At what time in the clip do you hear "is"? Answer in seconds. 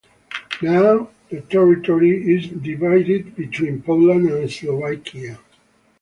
2.35-2.47